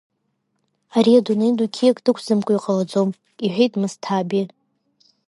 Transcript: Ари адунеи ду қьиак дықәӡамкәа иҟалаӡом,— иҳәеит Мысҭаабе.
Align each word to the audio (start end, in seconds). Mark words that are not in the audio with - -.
Ари 0.97 1.13
адунеи 1.19 1.53
ду 1.57 1.67
қьиак 1.75 1.97
дықәӡамкәа 2.05 2.53
иҟалаӡом,— 2.57 3.09
иҳәеит 3.45 3.73
Мысҭаабе. 3.81 4.41